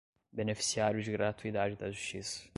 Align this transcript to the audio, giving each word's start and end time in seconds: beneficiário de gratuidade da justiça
beneficiário 0.33 0.99
de 1.03 1.11
gratuidade 1.11 1.75
da 1.75 1.91
justiça 1.91 2.49